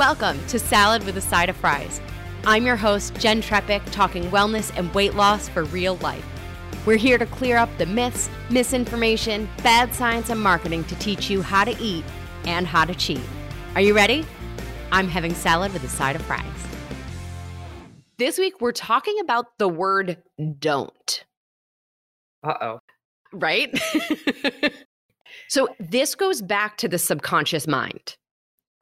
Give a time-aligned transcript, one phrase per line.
[0.00, 2.00] Welcome to Salad with a Side of Fries.
[2.46, 6.24] I'm your host, Jenn Trepeck, talking wellness and weight loss for real life.
[6.86, 11.42] We're here to clear up the myths, misinformation, bad science, and marketing to teach you
[11.42, 12.02] how to eat
[12.46, 13.20] and how to cheat.
[13.74, 14.24] Are you ready?
[14.90, 16.46] I'm having salad with a side of fries.
[18.16, 20.16] This week, we're talking about the word
[20.58, 21.24] don't.
[22.42, 22.80] Uh oh.
[23.34, 23.78] Right?
[25.48, 28.16] so, this goes back to the subconscious mind.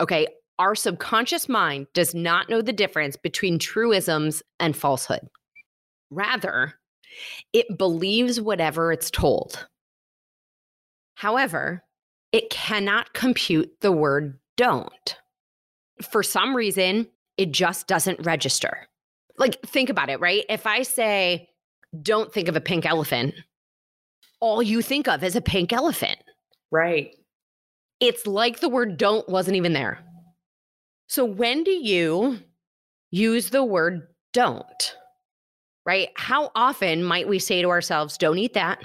[0.00, 0.28] Okay.
[0.58, 5.28] Our subconscious mind does not know the difference between truisms and falsehood.
[6.10, 6.74] Rather,
[7.52, 9.66] it believes whatever it's told.
[11.14, 11.84] However,
[12.32, 15.16] it cannot compute the word don't.
[16.10, 18.88] For some reason, it just doesn't register.
[19.36, 20.44] Like, think about it, right?
[20.48, 21.48] If I say,
[22.02, 23.34] don't think of a pink elephant,
[24.40, 26.18] all you think of is a pink elephant.
[26.70, 27.16] Right.
[28.00, 30.00] It's like the word don't wasn't even there.
[31.09, 32.39] So, when do you
[33.11, 34.95] use the word don't?
[35.87, 36.11] Right?
[36.17, 38.84] How often might we say to ourselves, don't eat that?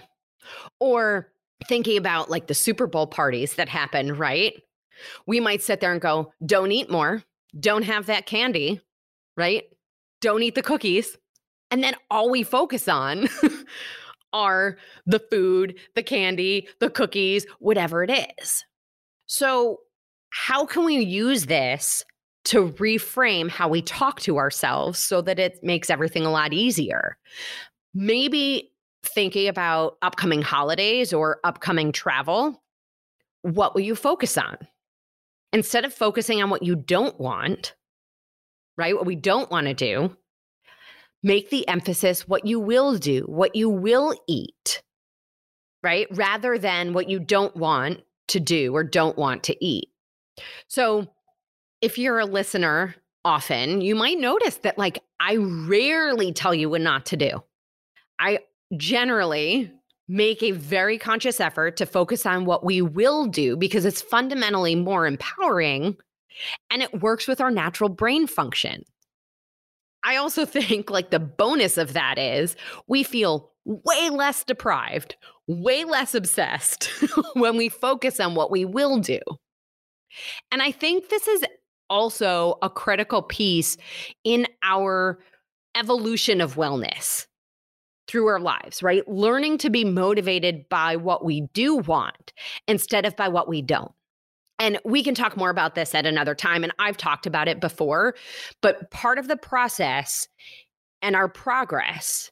[0.80, 1.34] Or
[1.68, 4.54] thinking about like the Super Bowl parties that happen, right?
[5.26, 7.24] We might sit there and go, don't eat more,
[7.60, 8.80] don't have that candy,
[9.36, 9.64] right?
[10.22, 11.18] Don't eat the cookies.
[11.72, 13.28] And then all we focus on
[14.34, 18.64] are the food, the candy, the cookies, whatever it is.
[19.26, 19.80] So,
[20.30, 22.04] how can we use this
[22.46, 27.18] to reframe how we talk to ourselves so that it makes everything a lot easier.
[27.94, 28.72] Maybe
[29.04, 32.62] thinking about upcoming holidays or upcoming travel,
[33.42, 34.58] what will you focus on?
[35.52, 37.76] Instead of focusing on what you don't want,
[38.78, 38.96] right?
[38.96, 40.16] What we don't want to do,
[41.22, 44.82] make the emphasis what you will do, what you will eat,
[45.84, 46.08] right?
[46.12, 49.90] Rather than what you don't want to do or don't want to eat.
[50.68, 51.08] So,
[51.84, 52.96] if you're a listener
[53.26, 57.44] often, you might notice that like I rarely tell you what not to do.
[58.18, 58.40] I
[58.78, 59.70] generally
[60.08, 64.76] make a very conscious effort to focus on what we will do because it's fundamentally
[64.76, 65.98] more empowering
[66.72, 68.86] and it works with our natural brain function.
[70.06, 72.56] I also think like the bonus of that is
[72.88, 75.18] we feel way less deprived,
[75.48, 76.86] way less obsessed
[77.34, 79.20] when we focus on what we will do.
[80.50, 81.44] And I think this is
[81.94, 83.78] also a critical piece
[84.24, 85.20] in our
[85.76, 87.28] evolution of wellness
[88.08, 89.08] through our lives, right?
[89.08, 92.34] Learning to be motivated by what we do want
[92.68, 93.92] instead of by what we don't.
[94.58, 96.64] And we can talk more about this at another time.
[96.64, 98.16] And I've talked about it before,
[98.62, 100.28] but part of the process
[101.04, 102.32] and our progress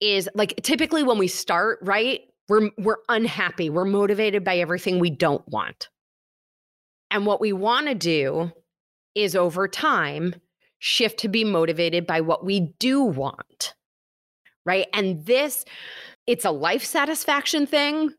[0.00, 2.20] is like typically when we start, right?
[2.48, 3.70] We're, we're unhappy.
[3.70, 5.88] We're motivated by everything we don't want.
[7.10, 8.52] And what we want to do
[9.18, 10.34] is over time
[10.78, 13.74] shift to be motivated by what we do want.
[14.64, 14.86] Right.
[14.92, 15.64] And this,
[16.26, 18.10] it's a life satisfaction thing.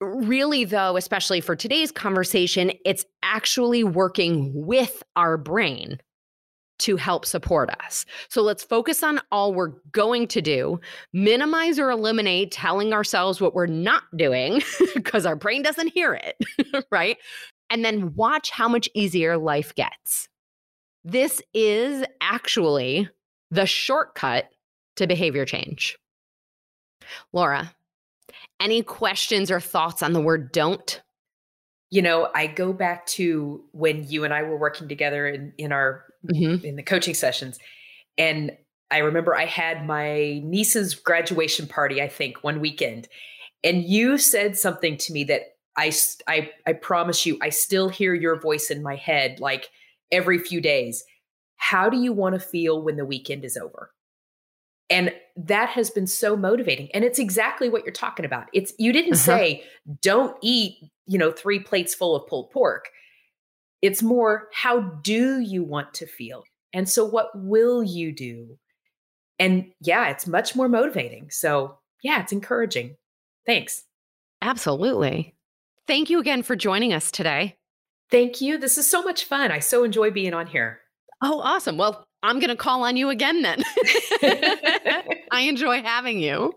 [0.00, 5.98] Really, though, especially for today's conversation, it's actually working with our brain
[6.80, 8.04] to help support us.
[8.28, 10.80] So let's focus on all we're going to do,
[11.12, 14.60] minimize or eliminate telling ourselves what we're not doing
[14.94, 16.36] because our brain doesn't hear it,
[16.90, 17.16] right?
[17.74, 20.28] And then watch how much easier life gets.
[21.02, 23.08] This is actually
[23.50, 24.48] the shortcut
[24.94, 25.98] to behavior change.
[27.32, 27.74] Laura,
[28.60, 31.02] any questions or thoughts on the word don't?
[31.90, 35.72] You know, I go back to when you and I were working together in, in
[35.72, 36.64] our mm-hmm.
[36.64, 37.58] in the coaching sessions.
[38.16, 38.52] And
[38.92, 43.08] I remember I had my niece's graduation party, I think, one weekend.
[43.64, 45.92] And you said something to me that I,
[46.26, 49.68] I, I promise you, I still hear your voice in my head like
[50.12, 51.04] every few days.
[51.56, 53.90] How do you want to feel when the weekend is over?
[54.90, 56.90] And that has been so motivating.
[56.92, 58.48] And it's exactly what you're talking about.
[58.52, 59.22] It's you didn't uh-huh.
[59.24, 59.64] say
[60.02, 60.76] don't eat,
[61.06, 62.88] you know, three plates full of pulled pork.
[63.82, 66.44] It's more how do you want to feel?
[66.72, 68.58] And so what will you do?
[69.38, 71.30] And yeah, it's much more motivating.
[71.30, 72.96] So, yeah, it's encouraging.
[73.46, 73.84] Thanks.
[74.42, 75.34] Absolutely.
[75.86, 77.56] Thank you again for joining us today.
[78.10, 78.58] Thank you.
[78.58, 79.50] This is so much fun.
[79.50, 80.80] I so enjoy being on here.
[81.22, 81.76] Oh, awesome.
[81.76, 83.62] Well, I'm going to call on you again then.
[85.30, 86.52] I enjoy having you.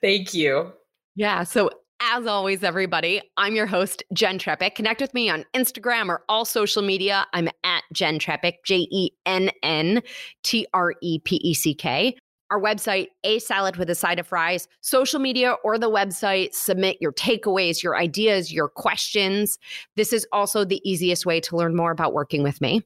[0.00, 0.72] Thank you.
[1.14, 1.44] Yeah.
[1.44, 1.70] So,
[2.00, 4.74] as always, everybody, I'm your host, Jenn Trepeck.
[4.74, 7.26] Connect with me on Instagram or all social media.
[7.32, 10.02] I'm at Jenn Trepeck, J E N N
[10.42, 12.16] T R E P E C K
[12.50, 16.54] our website, A Salad with a Side of Fries, social media, or the website.
[16.54, 19.58] Submit your takeaways, your ideas, your questions.
[19.96, 22.82] This is also the easiest way to learn more about working with me.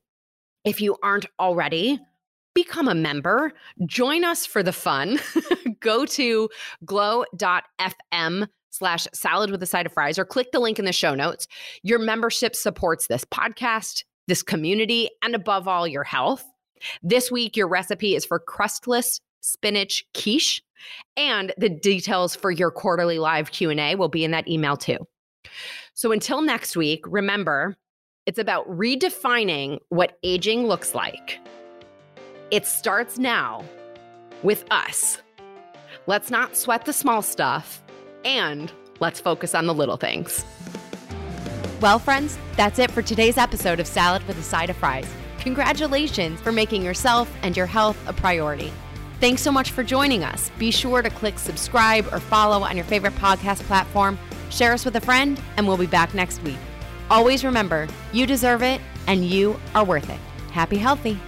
[0.65, 1.99] If you aren't already,
[2.55, 3.53] become a member.
[3.87, 5.19] Join us for the fun.
[5.81, 6.49] Go to
[6.85, 11.15] glow.fm slash salad with a side of fries or click the link in the show
[11.15, 11.47] notes.
[11.83, 16.45] Your membership supports this podcast, this community, and above all, your health.
[17.03, 20.63] This week, your recipe is for crustless spinach quiche
[21.17, 24.99] and the details for your quarterly live q&a will be in that email too.
[25.95, 27.77] So until next week remember
[28.27, 31.41] it's about redefining what aging looks like.
[32.51, 33.65] It starts now
[34.43, 35.21] with us.
[36.07, 37.83] Let's not sweat the small stuff
[38.25, 40.45] and let's focus on the little things.
[41.81, 45.11] Well friends that's it for today's episode of salad with a side of fries.
[45.41, 48.71] Congratulations for making yourself and your health a priority
[49.21, 50.51] Thanks so much for joining us.
[50.59, 54.19] Be sure to click subscribe or follow on your favorite podcast platform,
[54.49, 56.57] share us with a friend, and we'll be back next week.
[57.11, 60.19] Always remember, you deserve it and you are worth it.
[60.53, 61.21] Happy healthy.